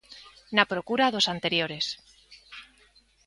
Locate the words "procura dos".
0.71-1.29